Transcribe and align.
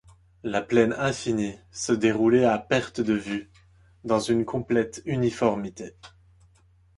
La 0.41 0.63
plaine 0.63 0.93
infinie 0.93 1.59
se 1.71 1.91
déroulait 1.93 2.43
à 2.45 2.57
perte 2.57 3.01
de 3.01 3.13
vue 3.13 3.51
dans 4.03 4.19
une 4.19 4.45
complète 4.45 5.03
uniformité. 5.05 5.91